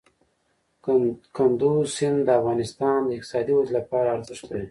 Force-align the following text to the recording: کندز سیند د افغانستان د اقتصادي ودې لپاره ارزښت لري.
کندز 1.35 1.87
سیند 1.95 2.19
د 2.25 2.29
افغانستان 2.39 2.99
د 3.05 3.09
اقتصادي 3.17 3.53
ودې 3.55 3.73
لپاره 3.79 4.07
ارزښت 4.15 4.43
لري. 4.47 4.59